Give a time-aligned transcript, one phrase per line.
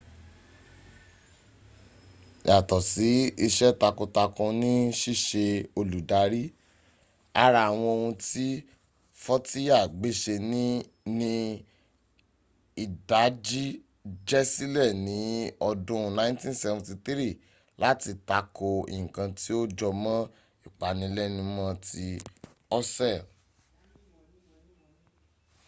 [2.47, 2.83] yàtọ̀
[3.45, 5.45] ise takun takun ni ṣíṣe
[5.79, 6.43] olùdarí
[7.43, 8.45] ara àwọn ohun tí
[9.23, 10.33] fọ́tíyà gbéṣe
[11.23, 11.31] ni
[12.83, 15.19] ìdájíjẹsílẹ̀ ní
[15.67, 17.29] ọdún 1973
[17.83, 18.69] láti takò
[19.03, 20.17] nkan tí ó jọmọ́
[20.67, 22.05] ìpanilẹ́numọ́ ti
[22.77, 23.19] òṣèl